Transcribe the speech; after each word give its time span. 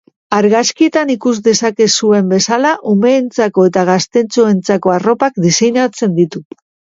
Argazkietan 0.35 1.09
ikus 1.15 1.33
dezakezuen 1.47 2.31
bezala, 2.31 2.71
umeentzako 2.93 3.67
eta 3.73 3.85
gaztetxoentzako 3.91 4.95
arropak 4.97 5.39
diseinatzen 5.47 6.19
ditu. 6.19 6.45